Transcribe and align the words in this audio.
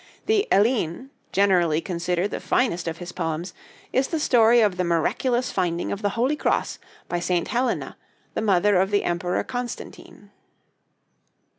The 0.25 0.47
'Elene,' 0.51 1.11
generally 1.31 1.79
considered 1.79 2.31
the 2.31 2.39
finest 2.39 2.87
of 2.87 2.97
his 2.97 3.11
poems, 3.11 3.53
is 3.93 4.07
the 4.07 4.19
story 4.19 4.59
of 4.59 4.77
the 4.77 4.83
miraculous 4.83 5.51
finding 5.51 5.91
of 5.91 6.01
the 6.01 6.09
holy 6.17 6.35
cross 6.35 6.79
by 7.07 7.19
St. 7.19 7.49
Helena, 7.49 7.97
the 8.33 8.41
mother 8.41 8.77
of 8.77 8.89
the 8.89 9.03
Emperor 9.03 9.43
Constantine. 9.43 10.31